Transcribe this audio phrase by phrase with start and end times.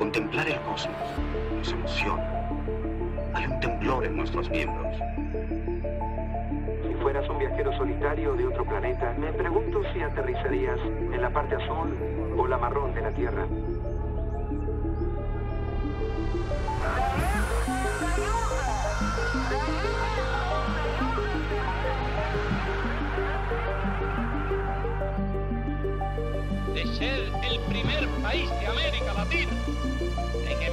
[0.00, 0.96] Contemplar el cosmos
[1.58, 2.26] nos emociona.
[3.34, 4.96] Hay un temblor en nuestros miembros.
[6.82, 10.78] Si fueras un viajero solitario de otro planeta, me pregunto si aterrizarías
[11.12, 11.94] en la parte azul
[12.34, 13.46] o la marrón de la Tierra.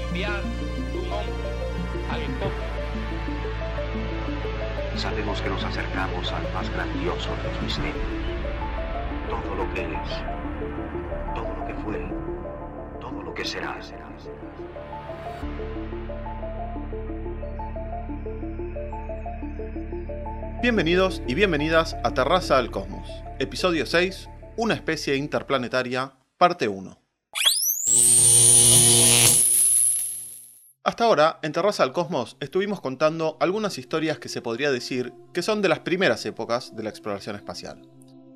[0.06, 0.42] Enviar
[0.94, 1.50] un hombre
[2.12, 2.22] al.
[4.98, 7.96] Sabemos que nos acercamos al más grandioso de los misterios.
[9.30, 10.10] Todo lo que es,
[11.36, 12.12] todo lo que fue,
[13.00, 13.78] todo lo que será.
[20.62, 23.08] Bienvenidos y bienvenidas a Terraza al Cosmos,
[23.40, 24.28] episodio 6,
[24.58, 27.07] Una especie interplanetaria, parte 1.
[30.98, 35.44] Hasta ahora, en Terraza al Cosmos estuvimos contando algunas historias que se podría decir que
[35.44, 37.88] son de las primeras épocas de la exploración espacial.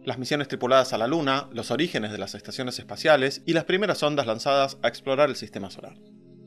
[0.06, 3.98] Las misiones tripuladas a la Luna, los orígenes de las estaciones espaciales y las primeras
[3.98, 5.96] sondas lanzadas a explorar el sistema solar.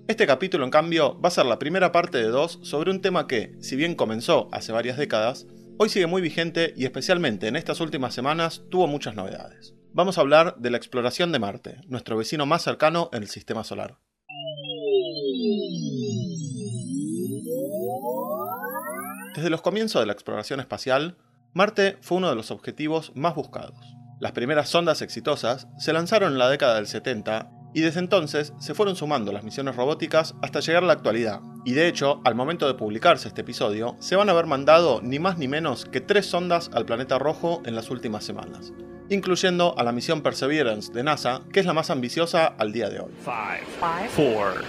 [0.07, 3.27] Este capítulo, en cambio, va a ser la primera parte de dos sobre un tema
[3.27, 5.49] que, si bien comenzó hace varias décadas,
[5.79, 9.75] hoy sigue muy vigente y especialmente en estas últimas semanas tuvo muchas novedades.
[9.93, 13.65] Vamos a hablar de la exploración de Marte, nuestro vecino más cercano en el sistema
[13.65, 13.99] solar.
[19.35, 21.17] Desde los comienzos de la exploración espacial,
[21.53, 23.97] Marte fue uno de los objetivos más buscados.
[24.21, 28.75] Las primeras sondas exitosas se lanzaron en la década del 70 y desde entonces se
[28.75, 31.41] fueron sumando las misiones robóticas hasta llegar a la actualidad.
[31.65, 35.19] Y de hecho, al momento de publicarse este episodio, se van a haber mandado ni
[35.19, 38.73] más ni menos que tres sondas al planeta rojo en las últimas semanas,
[39.11, 43.01] incluyendo a la misión Perseverance de NASA, que es la más ambiciosa al día de
[43.01, 43.13] hoy.
[43.25, 44.63] Five, Five, four,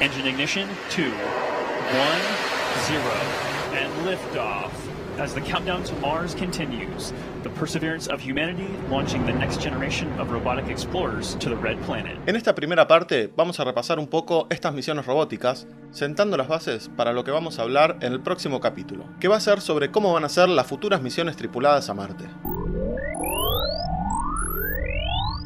[0.00, 4.70] engine ignition, two, one, and liftoff.
[5.18, 7.12] As the countdown to Mars continues,
[7.42, 12.16] the perseverance of humanity launching the next generation of robotic explorers to the Red Planet.
[12.26, 16.90] En esta primera parte vamos a repasar un poco estas misiones robóticas, sentando las bases
[16.96, 19.90] para lo que vamos a hablar en el próximo capítulo, que va a ser sobre
[19.90, 22.24] cómo van a ser las futuras misiones tripuladas a Marte.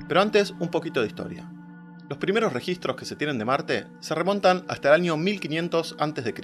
[0.06, 1.50] Pero antes, un poquito de historia.
[2.08, 6.34] Los primeros registros que se tienen de Marte se remontan hasta el año 1500 a.C.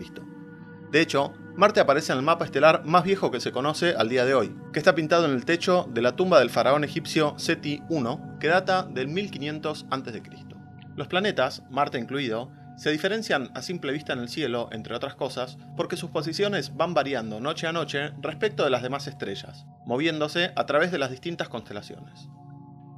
[0.90, 4.24] De hecho, Marte aparece en el mapa estelar más viejo que se conoce al día
[4.24, 7.82] de hoy, que está pintado en el techo de la tumba del faraón egipcio Seti
[7.88, 8.04] I,
[8.40, 10.22] que data del 1500 a.C.
[10.96, 15.58] Los planetas, Marte incluido, se diferencian a simple vista en el cielo, entre otras cosas,
[15.76, 20.66] porque sus posiciones van variando noche a noche respecto de las demás estrellas, moviéndose a
[20.66, 22.28] través de las distintas constelaciones.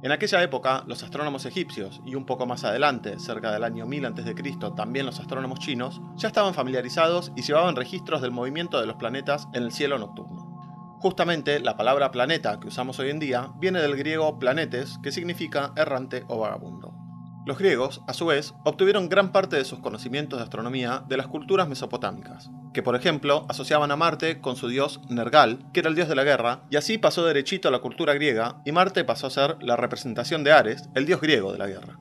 [0.03, 4.07] En aquella época, los astrónomos egipcios, y un poco más adelante, cerca del año 1000
[4.07, 4.35] a.C.,
[4.75, 9.47] también los astrónomos chinos, ya estaban familiarizados y llevaban registros del movimiento de los planetas
[9.53, 10.97] en el cielo nocturno.
[10.99, 15.71] Justamente, la palabra planeta que usamos hoy en día viene del griego planetes, que significa
[15.77, 17.02] errante o vagabundo.
[17.45, 21.27] Los griegos, a su vez, obtuvieron gran parte de sus conocimientos de astronomía de las
[21.27, 25.95] culturas mesopotámicas, que por ejemplo asociaban a Marte con su dios Nergal, que era el
[25.95, 29.27] dios de la guerra, y así pasó derechito a la cultura griega, y Marte pasó
[29.27, 31.99] a ser la representación de Ares, el dios griego de la guerra.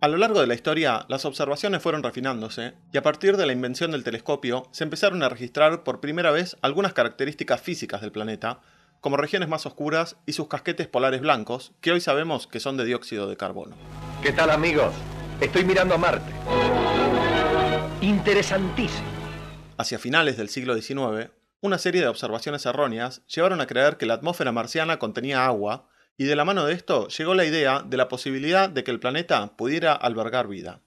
[0.00, 3.52] A lo largo de la historia, las observaciones fueron refinándose, y a partir de la
[3.52, 8.62] invención del telescopio, se empezaron a registrar por primera vez algunas características físicas del planeta,
[9.02, 12.84] como regiones más oscuras y sus casquetes polares blancos, que hoy sabemos que son de
[12.84, 13.74] dióxido de carbono.
[14.22, 14.94] ¿Qué tal amigos?
[15.40, 16.32] Estoy mirando a Marte.
[18.00, 19.08] Interesantísimo.
[19.76, 24.14] Hacia finales del siglo XIX, una serie de observaciones erróneas llevaron a creer que la
[24.14, 28.06] atmósfera marciana contenía agua, y de la mano de esto llegó la idea de la
[28.06, 30.80] posibilidad de que el planeta pudiera albergar vida.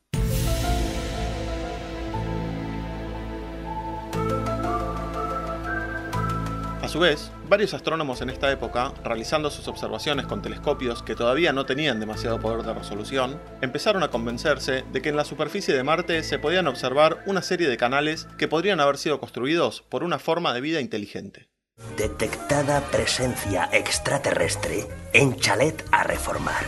[6.96, 11.66] Su vez, varios astrónomos en esta época, realizando sus observaciones con telescopios que todavía no
[11.66, 16.24] tenían demasiado poder de resolución, empezaron a convencerse de que en la superficie de Marte
[16.24, 20.54] se podían observar una serie de canales que podrían haber sido construidos por una forma
[20.54, 21.50] de vida inteligente.
[21.98, 26.64] Detectada presencia extraterrestre en chalet a reformar.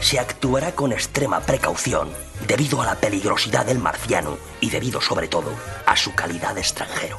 [0.00, 2.08] Se actuará con extrema precaución
[2.48, 5.52] debido a la peligrosidad del marciano y debido sobre todo
[5.84, 7.18] a su calidad de extranjero.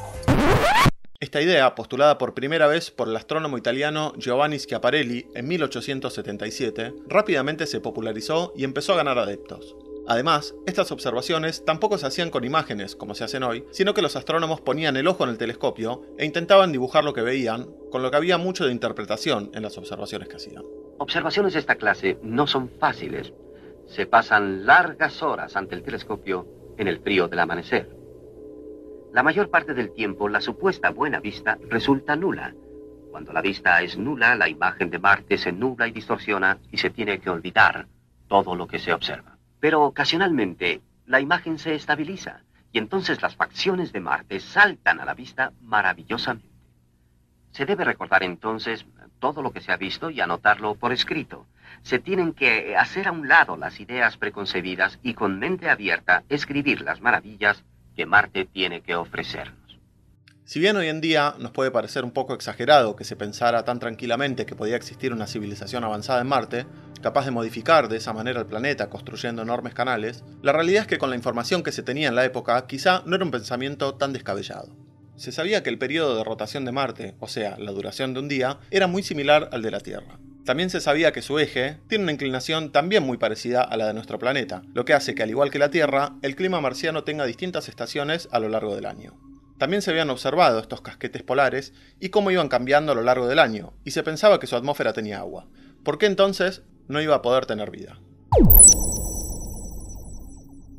[1.24, 7.66] Esta idea, postulada por primera vez por el astrónomo italiano Giovanni Schiaparelli en 1877, rápidamente
[7.66, 9.74] se popularizó y empezó a ganar adeptos.
[10.06, 14.16] Además, estas observaciones tampoco se hacían con imágenes, como se hacen hoy, sino que los
[14.16, 18.10] astrónomos ponían el ojo en el telescopio e intentaban dibujar lo que veían, con lo
[18.10, 20.62] que había mucho de interpretación en las observaciones que hacían.
[20.98, 23.32] Observaciones de esta clase no son fáciles,
[23.86, 28.03] se pasan largas horas ante el telescopio en el frío del amanecer.
[29.14, 32.52] La mayor parte del tiempo la supuesta buena vista resulta nula.
[33.12, 36.90] Cuando la vista es nula, la imagen de Marte se nubla y distorsiona y se
[36.90, 37.86] tiene que olvidar
[38.26, 39.38] todo lo que se observa.
[39.60, 42.40] Pero ocasionalmente la imagen se estabiliza
[42.72, 46.48] y entonces las facciones de Marte saltan a la vista maravillosamente.
[47.52, 48.84] Se debe recordar entonces
[49.20, 51.46] todo lo que se ha visto y anotarlo por escrito.
[51.82, 56.80] Se tienen que hacer a un lado las ideas preconcebidas y con mente abierta escribir
[56.80, 57.62] las maravillas
[57.94, 59.64] que Marte tiene que ofrecernos.
[60.46, 63.78] Si bien hoy en día nos puede parecer un poco exagerado que se pensara tan
[63.78, 66.66] tranquilamente que podía existir una civilización avanzada en Marte,
[67.00, 70.98] capaz de modificar de esa manera el planeta construyendo enormes canales, la realidad es que
[70.98, 74.12] con la información que se tenía en la época quizá no era un pensamiento tan
[74.12, 74.76] descabellado.
[75.16, 78.28] Se sabía que el periodo de rotación de Marte, o sea, la duración de un
[78.28, 80.18] día, era muy similar al de la Tierra.
[80.44, 83.94] También se sabía que su eje tiene una inclinación también muy parecida a la de
[83.94, 87.24] nuestro planeta, lo que hace que al igual que la Tierra, el clima marciano tenga
[87.24, 89.18] distintas estaciones a lo largo del año.
[89.56, 93.38] También se habían observado estos casquetes polares y cómo iban cambiando a lo largo del
[93.38, 95.46] año, y se pensaba que su atmósfera tenía agua.
[95.82, 97.98] ¿Por qué entonces no iba a poder tener vida?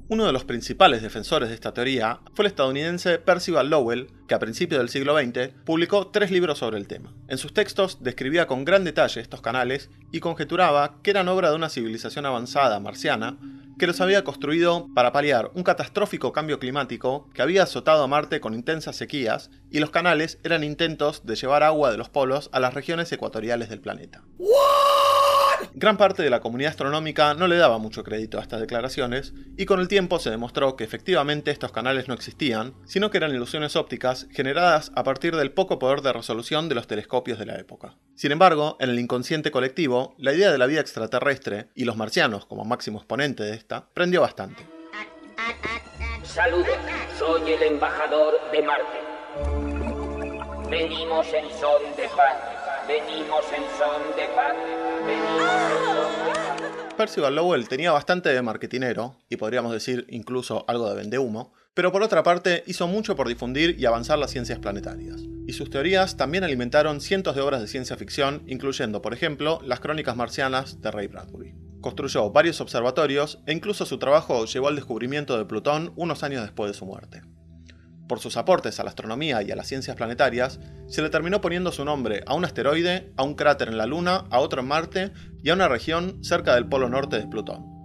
[0.07, 4.39] Uno de los principales defensores de esta teoría fue el estadounidense Percival Lowell, que a
[4.39, 7.11] principios del siglo XX publicó tres libros sobre el tema.
[7.27, 11.55] En sus textos describía con gran detalle estos canales y conjeturaba que eran obra de
[11.55, 13.39] una civilización avanzada marciana
[13.79, 18.39] que los había construido para paliar un catastrófico cambio climático que había azotado a Marte
[18.39, 22.59] con intensas sequías y los canales eran intentos de llevar agua de los polos a
[22.59, 24.23] las regiones ecuatoriales del planeta.
[25.73, 29.65] Gran parte de la comunidad astronómica no le daba mucho crédito a estas declaraciones, y
[29.65, 33.75] con el tiempo se demostró que efectivamente estos canales no existían, sino que eran ilusiones
[33.75, 37.95] ópticas generadas a partir del poco poder de resolución de los telescopios de la época.
[38.15, 42.45] Sin embargo, en el inconsciente colectivo, la idea de la vida extraterrestre, y los marcianos
[42.45, 44.65] como máximo exponente de esta, prendió bastante.
[46.23, 46.77] Saludos,
[47.17, 48.99] soy el embajador de Marte.
[50.69, 52.64] Venimos en son de paz.
[52.87, 54.55] Venimos en son de paz.
[56.95, 62.03] Percival Lowell tenía bastante de marketinero, y podríamos decir incluso algo de vendehumo, pero por
[62.03, 65.21] otra parte hizo mucho por difundir y avanzar las ciencias planetarias.
[65.47, 69.79] Y sus teorías también alimentaron cientos de obras de ciencia ficción, incluyendo, por ejemplo, las
[69.79, 71.53] crónicas marcianas de Ray Bradbury.
[71.81, 76.71] Construyó varios observatorios e incluso su trabajo llevó al descubrimiento de Plutón unos años después
[76.71, 77.23] de su muerte.
[78.07, 81.71] Por sus aportes a la astronomía y a las ciencias planetarias, se le terminó poniendo
[81.71, 85.11] su nombre a un asteroide, a un cráter en la Luna, a otro en Marte
[85.43, 87.75] y a una región cerca del polo norte de Plutón.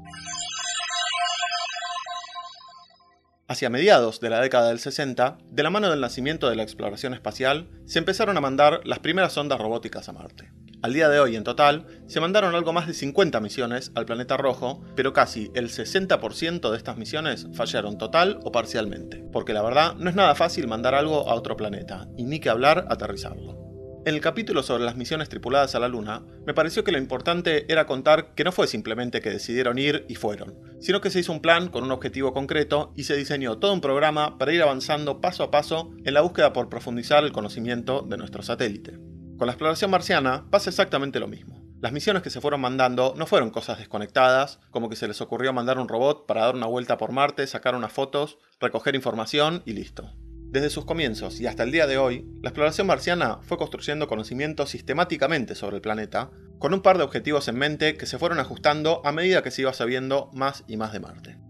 [3.49, 7.15] Hacia mediados de la década del 60, de la mano del nacimiento de la exploración
[7.15, 10.53] espacial, se empezaron a mandar las primeras ondas robóticas a Marte.
[10.83, 14.39] Al día de hoy, en total, se mandaron algo más de 50 misiones al planeta
[14.39, 19.95] rojo, pero casi el 60% de estas misiones fallaron total o parcialmente, porque la verdad
[19.97, 23.59] no es nada fácil mandar algo a otro planeta, y ni que hablar aterrizarlo.
[24.07, 27.71] En el capítulo sobre las misiones tripuladas a la Luna, me pareció que lo importante
[27.71, 31.33] era contar que no fue simplemente que decidieron ir y fueron, sino que se hizo
[31.33, 35.21] un plan con un objetivo concreto y se diseñó todo un programa para ir avanzando
[35.21, 39.10] paso a paso en la búsqueda por profundizar el conocimiento de nuestro satélite.
[39.41, 41.59] Con la exploración marciana pasa exactamente lo mismo.
[41.81, 45.55] Las misiones que se fueron mandando no fueron cosas desconectadas, como que se les ocurrió
[45.55, 49.73] mandar un robot para dar una vuelta por Marte, sacar unas fotos, recoger información y
[49.73, 50.13] listo.
[50.51, 54.67] Desde sus comienzos y hasta el día de hoy, la exploración marciana fue construyendo conocimiento
[54.67, 59.01] sistemáticamente sobre el planeta, con un par de objetivos en mente que se fueron ajustando
[59.07, 61.50] a medida que se iba sabiendo más y más de Marte.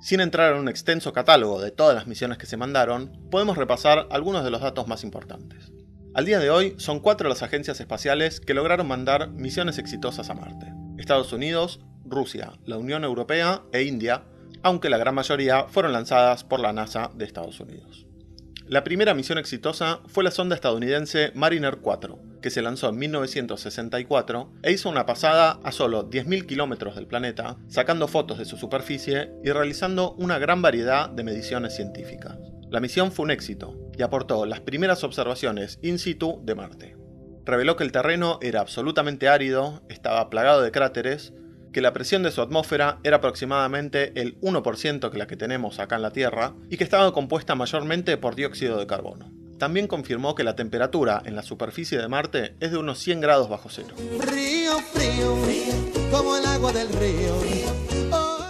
[0.00, 4.08] Sin entrar en un extenso catálogo de todas las misiones que se mandaron, podemos repasar
[4.10, 5.72] algunos de los datos más importantes.
[6.14, 10.34] Al día de hoy son cuatro las agencias espaciales que lograron mandar misiones exitosas a
[10.34, 10.72] Marte.
[10.96, 14.24] Estados Unidos, Rusia, la Unión Europea e India,
[14.62, 18.06] aunque la gran mayoría fueron lanzadas por la NASA de Estados Unidos.
[18.70, 24.52] La primera misión exitosa fue la sonda estadounidense Mariner 4, que se lanzó en 1964
[24.62, 29.32] e hizo una pasada a solo 10.000 kilómetros del planeta, sacando fotos de su superficie
[29.42, 32.38] y realizando una gran variedad de mediciones científicas.
[32.70, 36.96] La misión fue un éxito y aportó las primeras observaciones in situ de Marte.
[37.44, 41.32] Reveló que el terreno era absolutamente árido, estaba plagado de cráteres,
[41.72, 45.96] que la presión de su atmósfera era aproximadamente el 1% que la que tenemos acá
[45.96, 49.32] en la Tierra y que estaba compuesta mayormente por dióxido de carbono.
[49.58, 53.48] También confirmó que la temperatura en la superficie de Marte es de unos 100 grados
[53.48, 53.94] bajo cero.
[56.10, 57.34] como el agua del río.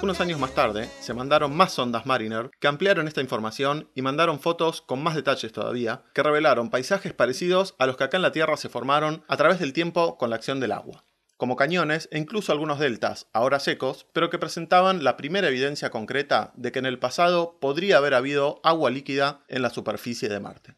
[0.03, 4.41] Unos años más tarde, se mandaron más sondas Mariner que ampliaron esta información y mandaron
[4.41, 8.33] fotos con más detalles todavía, que revelaron paisajes parecidos a los que acá en la
[8.33, 11.05] Tierra se formaron a través del tiempo con la acción del agua.
[11.41, 16.53] Como cañones e incluso algunos deltas, ahora secos, pero que presentaban la primera evidencia concreta
[16.55, 20.75] de que en el pasado podría haber habido agua líquida en la superficie de Marte.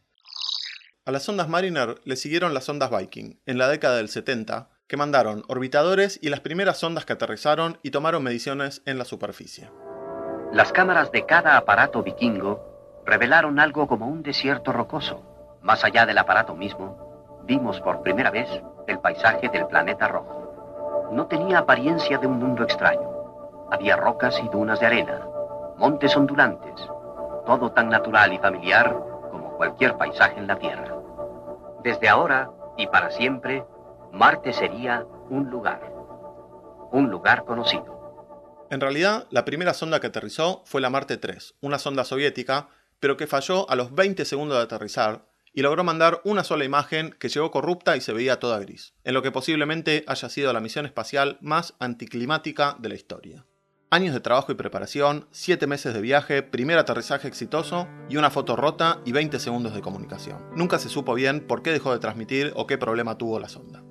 [1.05, 4.97] A las sondas Mariner le siguieron las sondas Viking, en la década del 70, que
[4.97, 9.69] mandaron orbitadores y las primeras sondas que aterrizaron y tomaron mediciones en la superficie.
[10.53, 15.59] Las cámaras de cada aparato vikingo revelaron algo como un desierto rocoso.
[15.61, 18.49] Más allá del aparato mismo, vimos por primera vez
[18.87, 20.42] el paisaje del planeta rojo.
[21.13, 23.07] No tenía apariencia de un mundo extraño.
[23.71, 25.21] Había rocas y dunas de arena,
[25.77, 26.75] montes ondulantes,
[27.45, 28.97] todo tan natural y familiar
[29.31, 30.97] como cualquier paisaje en la Tierra.
[31.85, 33.63] Desde ahora y para siempre,
[34.11, 35.83] Marte sería un lugar,
[36.93, 38.67] un lugar conocido.
[38.71, 42.69] En realidad, la primera sonda que aterrizó fue la Marte 3, una sonda soviética,
[43.01, 47.15] pero que falló a los 20 segundos de aterrizar y logró mandar una sola imagen
[47.19, 50.61] que llegó corrupta y se veía toda gris, en lo que posiblemente haya sido la
[50.61, 53.47] misión espacial más anticlimática de la historia.
[53.91, 58.57] Años de trabajo y preparación, 7 meses de viaje, primer aterrizaje exitoso y una foto
[58.57, 60.49] rota y 20 segundos de comunicación.
[60.57, 63.83] Nunca se supo bien por qué dejó de transmitir o qué problema tuvo la sonda.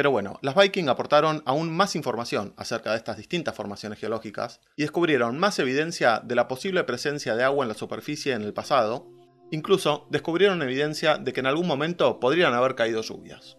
[0.00, 4.80] Pero bueno, las Viking aportaron aún más información acerca de estas distintas formaciones geológicas y
[4.80, 9.06] descubrieron más evidencia de la posible presencia de agua en la superficie en el pasado,
[9.50, 13.58] incluso descubrieron evidencia de que en algún momento podrían haber caído lluvias.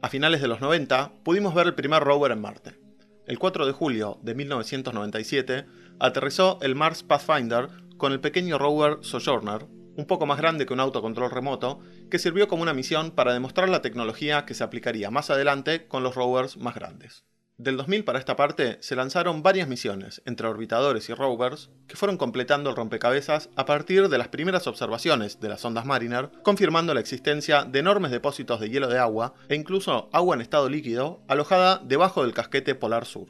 [0.00, 2.80] A finales de los 90 pudimos ver el primer rover en Marte.
[3.26, 5.66] El 4 de julio de 1997
[6.00, 9.66] aterrizó el Mars Pathfinder con el pequeño rover Sojourner,
[9.98, 11.80] un poco más grande que un autocontrol remoto,
[12.14, 16.04] que sirvió como una misión para demostrar la tecnología que se aplicaría más adelante con
[16.04, 17.24] los rovers más grandes.
[17.58, 22.16] Del 2000 para esta parte se lanzaron varias misiones entre orbitadores y rovers que fueron
[22.16, 27.00] completando el rompecabezas a partir de las primeras observaciones de las ondas Mariner, confirmando la
[27.00, 31.82] existencia de enormes depósitos de hielo de agua e incluso agua en estado líquido alojada
[31.84, 33.26] debajo del casquete polar sur.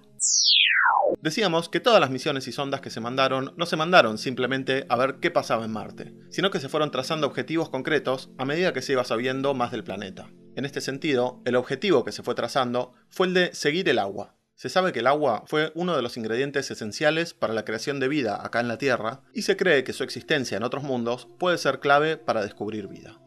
[1.25, 4.97] Decíamos que todas las misiones y sondas que se mandaron no se mandaron simplemente a
[4.97, 8.83] ver qué pasaba en Marte, sino que se fueron trazando objetivos concretos a medida que
[8.83, 10.29] se iba sabiendo más del planeta.
[10.55, 14.37] En este sentido, el objetivo que se fue trazando fue el de seguir el agua.
[14.55, 18.09] Se sabe que el agua fue uno de los ingredientes esenciales para la creación de
[18.09, 21.57] vida acá en la Tierra y se cree que su existencia en otros mundos puede
[21.57, 23.19] ser clave para descubrir vida.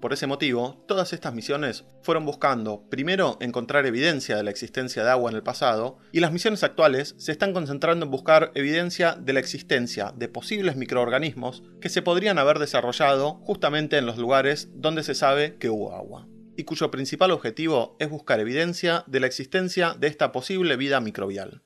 [0.00, 5.10] Por ese motivo, todas estas misiones fueron buscando, primero, encontrar evidencia de la existencia de
[5.10, 9.34] agua en el pasado, y las misiones actuales se están concentrando en buscar evidencia de
[9.34, 15.02] la existencia de posibles microorganismos que se podrían haber desarrollado justamente en los lugares donde
[15.02, 16.26] se sabe que hubo agua,
[16.56, 21.62] y cuyo principal objetivo es buscar evidencia de la existencia de esta posible vida microbial.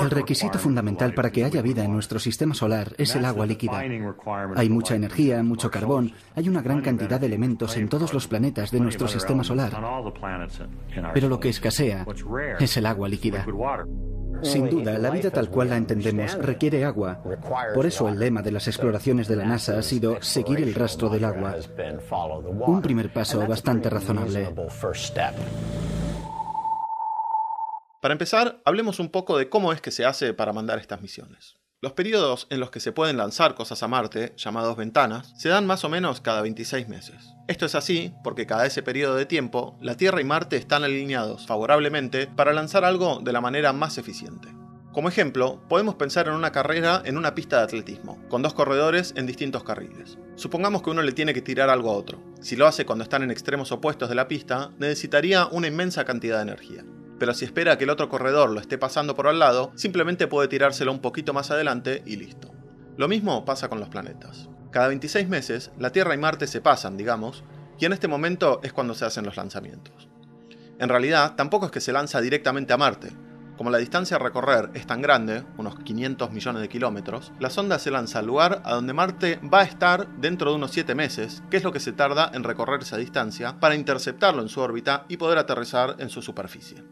[0.00, 3.82] El requisito fundamental para que haya vida en nuestro sistema solar es el agua líquida.
[4.56, 8.70] Hay mucha energía, mucho carbón, hay una gran cantidad de elementos en todos los planetas
[8.70, 9.72] de nuestro sistema solar.
[11.14, 12.06] Pero lo que escasea
[12.58, 13.44] es el agua líquida.
[14.42, 17.22] Sin duda, la vida tal cual la entendemos requiere agua.
[17.74, 21.08] Por eso el lema de las exploraciones de la NASA ha sido seguir el rastro
[21.08, 21.56] del agua.
[22.66, 24.48] Un primer paso bastante razonable.
[28.00, 31.58] Para empezar, hablemos un poco de cómo es que se hace para mandar estas misiones.
[31.82, 35.66] Los periodos en los que se pueden lanzar cosas a Marte, llamados ventanas, se dan
[35.66, 37.34] más o menos cada 26 meses.
[37.46, 41.46] Esto es así porque cada ese periodo de tiempo, la Tierra y Marte están alineados
[41.46, 44.48] favorablemente para lanzar algo de la manera más eficiente.
[44.92, 49.12] Como ejemplo, podemos pensar en una carrera en una pista de atletismo, con dos corredores
[49.14, 50.16] en distintos carriles.
[50.36, 52.22] Supongamos que uno le tiene que tirar algo a otro.
[52.40, 56.36] Si lo hace cuando están en extremos opuestos de la pista, necesitaría una inmensa cantidad
[56.36, 56.84] de energía
[57.20, 60.48] pero si espera que el otro corredor lo esté pasando por al lado, simplemente puede
[60.48, 62.50] tirárselo un poquito más adelante y listo.
[62.96, 64.48] Lo mismo pasa con los planetas.
[64.70, 67.44] Cada 26 meses, la Tierra y Marte se pasan, digamos,
[67.78, 70.08] y en este momento es cuando se hacen los lanzamientos.
[70.78, 73.10] En realidad, tampoco es que se lanza directamente a Marte,
[73.60, 77.78] como la distancia a recorrer es tan grande, unos 500 millones de kilómetros, la sonda
[77.78, 81.42] se lanza al lugar a donde Marte va a estar dentro de unos 7 meses,
[81.50, 85.04] que es lo que se tarda en recorrer esa distancia, para interceptarlo en su órbita
[85.08, 86.82] y poder aterrizar en su superficie.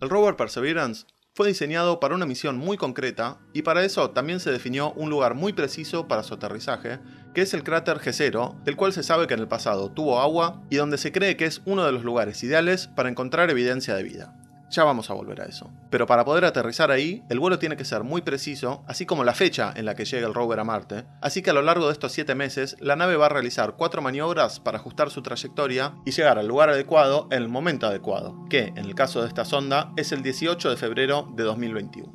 [0.00, 4.52] El rover Perseverance fue diseñado para una misión muy concreta y para eso también se
[4.52, 7.00] definió un lugar muy preciso para su aterrizaje,
[7.34, 10.62] que es el cráter G0, del cual se sabe que en el pasado tuvo agua
[10.70, 14.04] y donde se cree que es uno de los lugares ideales para encontrar evidencia de
[14.04, 14.43] vida.
[14.74, 15.70] Ya vamos a volver a eso.
[15.88, 19.32] Pero para poder aterrizar ahí, el vuelo tiene que ser muy preciso, así como la
[19.32, 21.04] fecha en la que llega el rover a Marte.
[21.20, 24.02] Así que a lo largo de estos 7 meses, la nave va a realizar 4
[24.02, 28.72] maniobras para ajustar su trayectoria y llegar al lugar adecuado en el momento adecuado, que
[28.74, 32.12] en el caso de esta sonda es el 18 de febrero de 2021.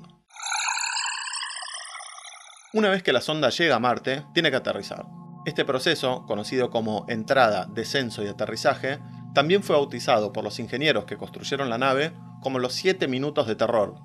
[2.74, 5.06] Una vez que la sonda llega a Marte, tiene que aterrizar.
[5.46, 9.00] Este proceso, conocido como entrada, descenso y aterrizaje,
[9.40, 13.56] también fue bautizado por los ingenieros que construyeron la nave como los 7 minutos de
[13.56, 13.96] terror,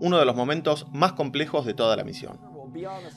[0.00, 2.38] uno de los momentos más complejos de toda la misión.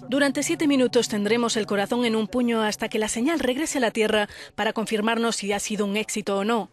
[0.08, 3.82] Durante siete minutos tendremos el corazón en un puño hasta que la señal regrese a
[3.82, 6.72] la Tierra para confirmarnos si ha sido un éxito o no.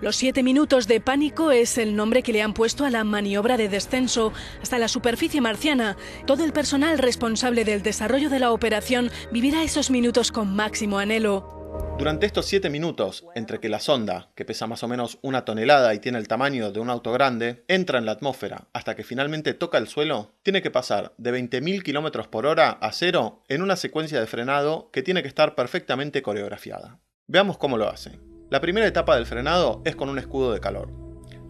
[0.00, 3.58] Los siete minutos de pánico es el nombre que le han puesto a la maniobra
[3.58, 5.98] de descenso hasta la superficie marciana.
[6.24, 11.61] Todo el personal responsable del desarrollo de la operación vivirá esos minutos con máximo anhelo.
[11.98, 15.94] Durante estos 7 minutos, entre que la sonda, que pesa más o menos una tonelada
[15.94, 19.54] y tiene el tamaño de un auto grande, entra en la atmósfera hasta que finalmente
[19.54, 23.76] toca el suelo, tiene que pasar de 20.000 km por hora a cero en una
[23.76, 26.98] secuencia de frenado que tiene que estar perfectamente coreografiada.
[27.28, 28.18] Veamos cómo lo hace.
[28.50, 30.90] La primera etapa del frenado es con un escudo de calor.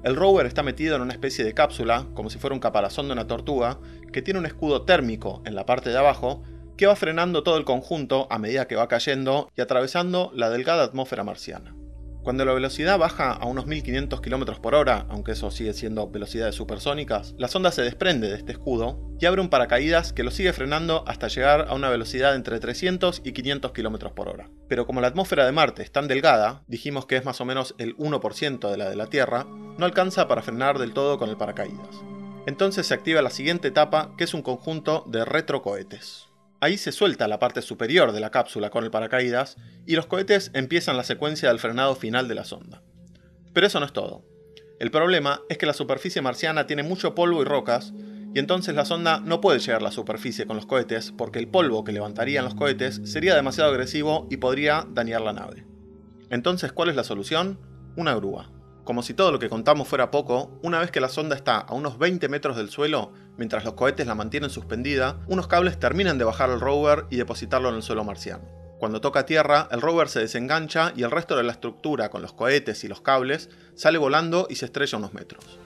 [0.05, 3.13] El rover está metido en una especie de cápsula, como si fuera un caparazón de
[3.13, 3.79] una tortuga,
[4.13, 6.43] que tiene un escudo térmico en la parte de abajo
[6.77, 10.85] que va frenando todo el conjunto a medida que va cayendo y atravesando la delgada
[10.85, 11.75] atmósfera marciana.
[12.23, 16.55] Cuando la velocidad baja a unos 1500 km por hora, aunque eso sigue siendo velocidades
[16.55, 20.53] supersónicas, la sonda se desprende de este escudo y abre un paracaídas que lo sigue
[20.53, 24.49] frenando hasta llegar a una velocidad entre 300 y 500 km por hora.
[24.69, 27.75] Pero como la atmósfera de Marte es tan delgada, dijimos que es más o menos
[27.79, 29.45] el 1% de la de la Tierra,
[29.77, 32.03] no alcanza para frenar del todo con el paracaídas.
[32.47, 36.32] Entonces se activa la siguiente etapa, que es un conjunto de retrocohetes.
[36.63, 40.53] Ahí se suelta la parte superior de la cápsula con el paracaídas y los cohetes
[40.55, 42.85] empiezan la secuencia del frenado final de la sonda.
[43.53, 44.25] Pero eso no es todo.
[44.79, 47.93] El problema es que la superficie marciana tiene mucho polvo y rocas,
[48.33, 51.49] y entonces la sonda no puede llegar a la superficie con los cohetes porque el
[51.49, 55.67] polvo que levantarían los cohetes sería demasiado agresivo y podría dañar la nave.
[56.31, 57.59] Entonces, ¿cuál es la solución?
[57.97, 58.53] Una grúa.
[58.85, 61.75] Como si todo lo que contamos fuera poco, una vez que la sonda está a
[61.75, 66.25] unos 20 metros del suelo, mientras los cohetes la mantienen suspendida, unos cables terminan de
[66.25, 68.45] bajar al rover y depositarlo en el suelo marciano.
[68.79, 72.33] Cuando toca tierra, el rover se desengancha y el resto de la estructura con los
[72.33, 75.59] cohetes y los cables sale volando y se estrella unos metros.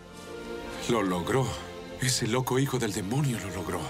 [0.90, 1.46] Lo logró.
[2.00, 3.80] Ese loco hijo del demonio lo logró.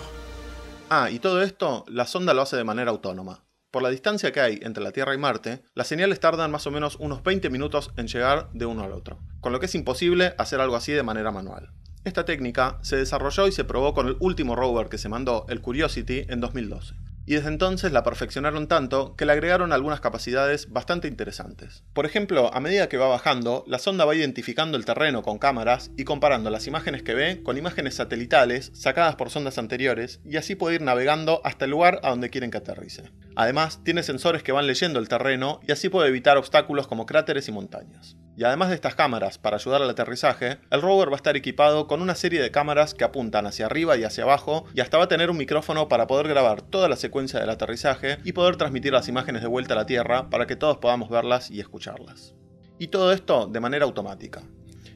[0.91, 3.45] Ah, y todo esto, la sonda lo hace de manera autónoma.
[3.73, 6.71] Por la distancia que hay entre la Tierra y Marte, las señales tardan más o
[6.71, 10.35] menos unos 20 minutos en llegar de uno al otro, con lo que es imposible
[10.39, 11.73] hacer algo así de manera manual.
[12.07, 15.61] Esta técnica se desarrolló y se probó con el último rover que se mandó, el
[15.61, 16.95] Curiosity, en 2012
[17.27, 21.83] y desde entonces la perfeccionaron tanto que le agregaron algunas capacidades bastante interesantes.
[21.93, 25.91] Por ejemplo, a medida que va bajando, la sonda va identificando el terreno con cámaras
[25.97, 30.55] y comparando las imágenes que ve con imágenes satelitales sacadas por sondas anteriores y así
[30.55, 33.11] puede ir navegando hasta el lugar a donde quieren que aterrice.
[33.35, 37.49] Además, tiene sensores que van leyendo el terreno y así puede evitar obstáculos como cráteres
[37.49, 38.17] y montañas.
[38.37, 41.87] Y además de estas cámaras para ayudar al aterrizaje, el rover va a estar equipado
[41.87, 45.05] con una serie de cámaras que apuntan hacia arriba y hacia abajo y hasta va
[45.05, 48.93] a tener un micrófono para poder grabar toda la secuencia del aterrizaje y poder transmitir
[48.93, 52.35] las imágenes de vuelta a la Tierra para que todos podamos verlas y escucharlas.
[52.79, 54.43] Y todo esto de manera automática.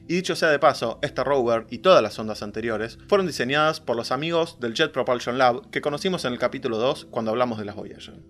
[0.07, 3.95] Y dicho sea de paso, este rover y todas las ondas anteriores fueron diseñadas por
[3.95, 7.65] los amigos del Jet Propulsion Lab que conocimos en el capítulo 2 cuando hablamos de
[7.65, 8.21] las Voyager.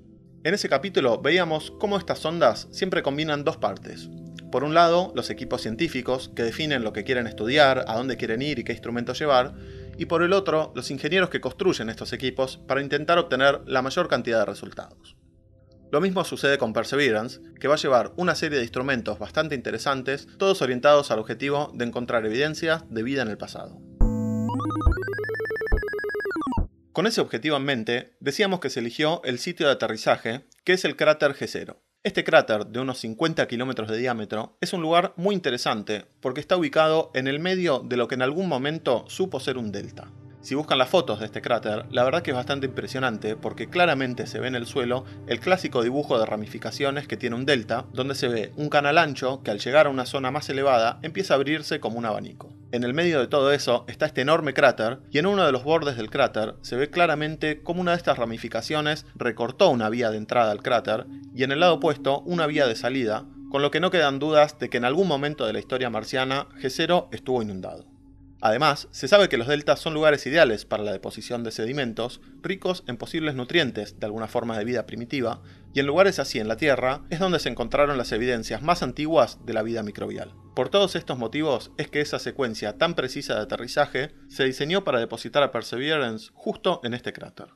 [0.43, 4.09] En ese capítulo veíamos cómo estas ondas siempre combinan dos partes,
[4.51, 8.41] por un lado, los equipos científicos, que definen lo que quieren estudiar, a dónde quieren
[8.41, 9.55] ir y qué instrumentos llevar,
[9.97, 14.07] y por el otro, los ingenieros que construyen estos equipos para intentar obtener la mayor
[14.07, 15.15] cantidad de resultados.
[15.91, 20.27] Lo mismo sucede con Perseverance, que va a llevar una serie de instrumentos bastante interesantes,
[20.37, 23.81] todos orientados al objetivo de encontrar evidencias de vida en el pasado.
[26.93, 30.85] Con ese objetivo en mente, decíamos que se eligió el sitio de aterrizaje, que es
[30.85, 31.77] el cráter G0.
[32.03, 36.57] Este cráter, de unos 50 kilómetros de diámetro, es un lugar muy interesante porque está
[36.57, 40.09] ubicado en el medio de lo que en algún momento supo ser un delta.
[40.41, 44.25] Si buscan las fotos de este cráter, la verdad que es bastante impresionante porque claramente
[44.25, 48.15] se ve en el suelo el clásico dibujo de ramificaciones que tiene un delta, donde
[48.15, 51.37] se ve un canal ancho que al llegar a una zona más elevada empieza a
[51.37, 52.51] abrirse como un abanico.
[52.71, 55.63] En el medio de todo eso está este enorme cráter y en uno de los
[55.63, 60.17] bordes del cráter se ve claramente cómo una de estas ramificaciones recortó una vía de
[60.17, 63.79] entrada al cráter y en el lado opuesto una vía de salida, con lo que
[63.79, 67.90] no quedan dudas de que en algún momento de la historia marciana G0 estuvo inundado.
[68.41, 72.83] Además, se sabe que los deltas son lugares ideales para la deposición de sedimentos, ricos
[72.87, 76.57] en posibles nutrientes de alguna forma de vida primitiva, y en lugares así en la
[76.57, 80.33] Tierra es donde se encontraron las evidencias más antiguas de la vida microbial.
[80.55, 84.99] Por todos estos motivos es que esa secuencia tan precisa de aterrizaje se diseñó para
[84.99, 87.49] depositar a Perseverance justo en este cráter.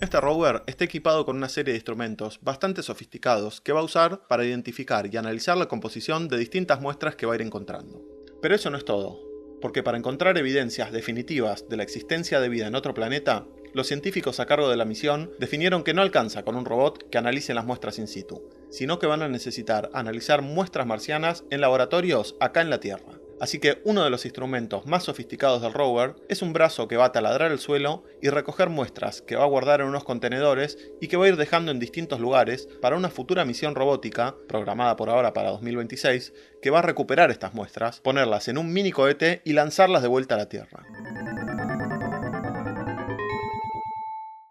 [0.00, 4.26] Este rover está equipado con una serie de instrumentos bastante sofisticados que va a usar
[4.28, 8.17] para identificar y analizar la composición de distintas muestras que va a ir encontrando.
[8.40, 9.20] Pero eso no es todo,
[9.60, 14.40] porque para encontrar evidencias definitivas de la existencia de vida en otro planeta, los científicos
[14.40, 17.66] a cargo de la misión definieron que no alcanza con un robot que analice las
[17.66, 22.70] muestras in situ, sino que van a necesitar analizar muestras marcianas en laboratorios acá en
[22.70, 23.20] la Tierra.
[23.40, 27.06] Así que uno de los instrumentos más sofisticados del rover es un brazo que va
[27.06, 31.08] a taladrar el suelo y recoger muestras que va a guardar en unos contenedores y
[31.08, 35.08] que va a ir dejando en distintos lugares para una futura misión robótica, programada por
[35.08, 39.52] ahora para 2026, que va a recuperar estas muestras, ponerlas en un mini cohete y
[39.52, 40.84] lanzarlas de vuelta a la Tierra.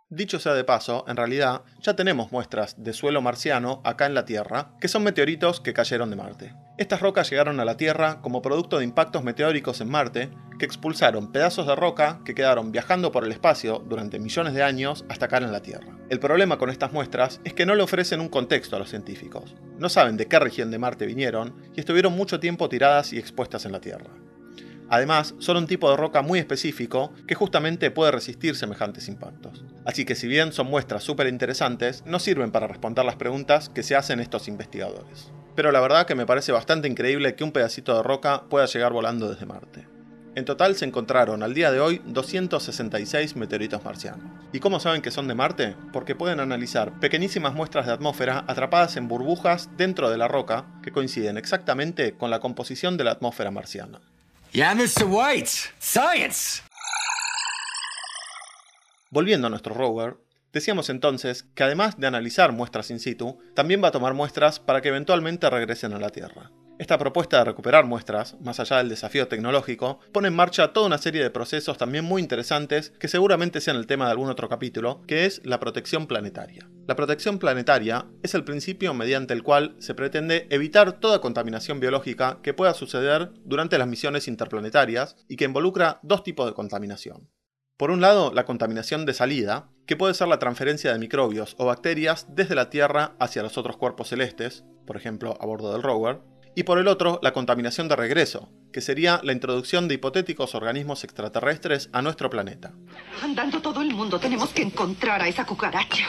[0.10, 4.26] Dicho sea de paso, en realidad ya tenemos muestras de suelo marciano acá en la
[4.26, 6.66] Tierra, que son meteoritos que cayeron de Marte.
[6.78, 11.32] Estas rocas llegaron a la Tierra como producto de impactos meteóricos en Marte, que expulsaron
[11.32, 15.42] pedazos de roca que quedaron viajando por el espacio durante millones de años hasta caer
[15.42, 15.98] en la Tierra.
[16.10, 19.56] El problema con estas muestras es que no le ofrecen un contexto a los científicos.
[19.80, 23.66] No saben de qué región de Marte vinieron y estuvieron mucho tiempo tiradas y expuestas
[23.66, 24.12] en la Tierra.
[24.88, 29.66] Además, son un tipo de roca muy específico que justamente puede resistir semejantes impactos.
[29.84, 33.82] Así que si bien son muestras súper interesantes, no sirven para responder las preguntas que
[33.82, 35.32] se hacen estos investigadores.
[35.58, 38.93] Pero la verdad que me parece bastante increíble que un pedacito de roca pueda llegar
[38.93, 39.88] volando desde Marte.
[40.36, 44.30] En total se encontraron al día de hoy 266 meteoritos marcianos.
[44.54, 45.76] ¿Y cómo saben que son de Marte?
[45.91, 50.91] Porque pueden analizar pequeñísimas muestras de atmósfera atrapadas en burbujas dentro de la roca que
[50.91, 54.00] coinciden exactamente con la composición de la atmósfera marciana.
[54.52, 55.06] Yeah, Mr.
[55.08, 55.50] White.
[55.80, 56.62] Science.
[59.10, 60.17] Volviendo a nuestro rover,
[60.58, 64.82] decíamos entonces que además de analizar muestras in situ, también va a tomar muestras para
[64.82, 66.52] que eventualmente regresen a la Tierra.
[66.80, 71.00] Esta propuesta de recuperar muestras, más allá del desafío tecnológico, pone en marcha toda una
[71.00, 75.02] serie de procesos también muy interesantes que seguramente sean el tema de algún otro capítulo,
[75.08, 76.70] que es la protección planetaria.
[76.88, 82.39] La protección planetaria es el principio mediante el cual se pretende evitar toda contaminación biológica
[82.43, 87.28] que pueda suceder durante las misiones interplanetarias y que involucra dos tipos de contaminación.
[87.78, 91.66] Por un lado, la contaminación de salida, que puede ser la transferencia de microbios o
[91.68, 96.22] bacterias desde la Tierra hacia los otros cuerpos celestes, por ejemplo a bordo del rover,
[96.56, 101.04] y por el otro la contaminación de regreso, que sería la introducción de hipotéticos organismos
[101.04, 102.74] extraterrestres a nuestro planeta.
[103.22, 106.08] Andando todo el mundo tenemos que encontrar a esa cucaracha.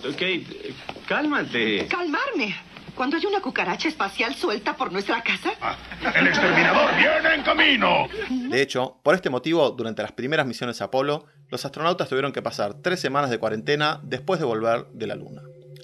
[0.00, 0.74] Kate,
[1.06, 1.88] cálmate.
[1.88, 2.71] Calmarme.
[2.94, 5.52] Cuando hay una cucaracha espacial suelta por nuestra casa.
[5.60, 5.76] Ah,
[6.14, 8.08] ¡El exterminador viene en camino!
[8.50, 12.74] De hecho, por este motivo, durante las primeras misiones Apolo, los astronautas tuvieron que pasar
[12.74, 15.42] tres semanas de cuarentena después de volver de la Luna.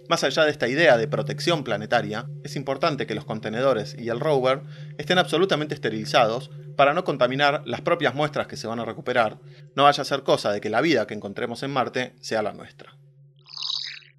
[0.08, 4.20] Más allá de esta idea de protección planetaria, es importante que los contenedores y el
[4.20, 4.62] rover
[4.96, 9.38] estén absolutamente esterilizados para no contaminar las propias muestras que se van a recuperar,
[9.74, 12.52] no vaya a ser cosa de que la vida que encontremos en Marte sea la
[12.52, 12.97] nuestra.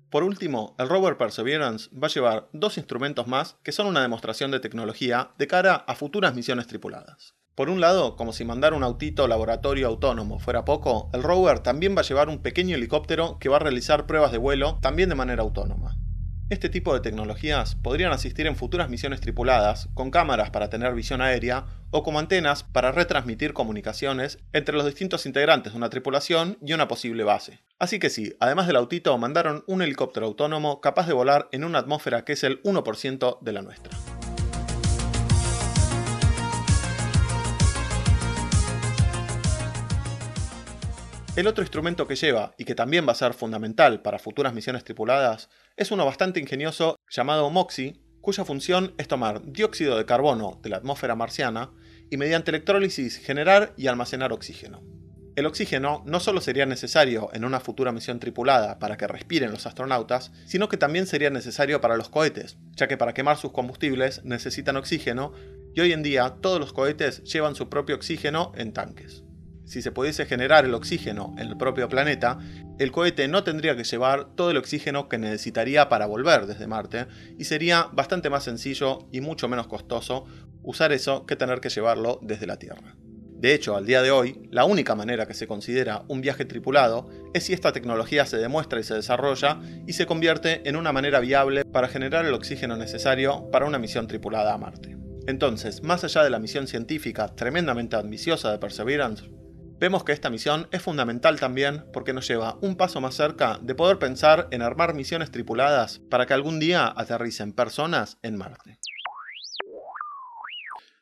[0.10, 4.50] Por último, el rover Perseverance va a llevar dos instrumentos más que son una demostración
[4.50, 7.36] de tecnología de cara a futuras misiones tripuladas.
[7.54, 11.96] Por un lado, como si mandar un autito laboratorio autónomo fuera poco, el rover también
[11.96, 15.16] va a llevar un pequeño helicóptero que va a realizar pruebas de vuelo también de
[15.16, 15.99] manera autónoma.
[16.50, 21.22] Este tipo de tecnologías podrían asistir en futuras misiones tripuladas, con cámaras para tener visión
[21.22, 26.74] aérea o como antenas para retransmitir comunicaciones entre los distintos integrantes de una tripulación y
[26.74, 27.60] una posible base.
[27.78, 31.78] Así que sí, además del autito, mandaron un helicóptero autónomo capaz de volar en una
[31.78, 33.96] atmósfera que es el 1% de la nuestra.
[41.40, 44.84] El otro instrumento que lleva, y que también va a ser fundamental para futuras misiones
[44.84, 45.48] tripuladas,
[45.78, 50.76] es uno bastante ingenioso llamado MOXIE, cuya función es tomar dióxido de carbono de la
[50.76, 51.72] atmósfera marciana
[52.12, 54.84] y mediante electrólisis generar y almacenar oxígeno.
[55.38, 59.66] El oxígeno no solo sería necesario en una futura misión tripulada para que respiren los
[59.66, 64.26] astronautas, sino que también sería necesario para los cohetes, ya que para quemar sus combustibles
[64.26, 65.32] necesitan oxígeno
[65.74, 69.24] y hoy en día todos los cohetes llevan su propio oxígeno en tanques
[69.70, 72.40] si se pudiese generar el oxígeno en el propio planeta,
[72.80, 77.06] el cohete no tendría que llevar todo el oxígeno que necesitaría para volver desde Marte,
[77.38, 80.26] y sería bastante más sencillo y mucho menos costoso
[80.64, 82.96] usar eso que tener que llevarlo desde la Tierra.
[82.98, 87.08] De hecho, al día de hoy, la única manera que se considera un viaje tripulado
[87.36, 91.20] es si esta tecnología se demuestra y se desarrolla y se convierte en una manera
[91.20, 94.98] viable para generar el oxígeno necesario para una misión tripulada a Marte.
[95.28, 99.30] Entonces, más allá de la misión científica tremendamente ambiciosa de Perseverance,
[99.80, 103.76] Vemos que esta misión es fundamental también porque nos lleva un paso más cerca de
[103.76, 108.78] poder pensar en armar misiones tripuladas para que algún día aterricen personas en Marte.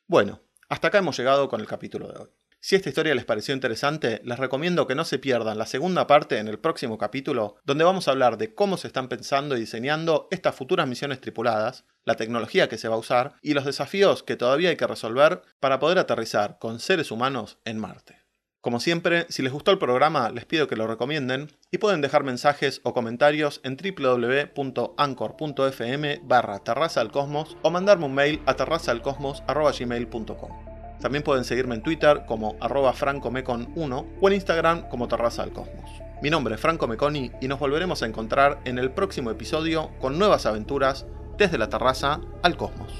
[0.05, 2.29] Bueno, hasta acá hemos llegado con el capítulo de hoy.
[2.59, 6.37] Si esta historia les pareció interesante, les recomiendo que no se pierdan la segunda parte
[6.37, 10.27] en el próximo capítulo, donde vamos a hablar de cómo se están pensando y diseñando
[10.29, 14.35] estas futuras misiones tripuladas, la tecnología que se va a usar y los desafíos que
[14.35, 18.26] todavía hay que resolver para poder aterrizar con seres humanos en Marte.
[18.67, 22.25] Como siempre, si les gustó el programa, les pido que lo recomienden y pueden dejar
[22.25, 24.59] mensajes o comentarios en www.anchor.fm
[26.25, 26.61] barra
[27.61, 30.51] o mandarme un mail a terrazaalcosmos.gmail.com.
[30.99, 35.45] También pueden seguirme en Twitter como arroba francomecon1 o en Instagram como Terraza.
[36.21, 40.19] Mi nombre es Franco Meconi y nos volveremos a encontrar en el próximo episodio con
[40.19, 41.05] nuevas aventuras
[41.37, 42.91] desde la terraza al cosmos.